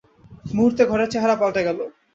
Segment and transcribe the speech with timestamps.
[0.55, 1.79] মুহূর্তে ঘরের চেহারা পাল্টে গেল।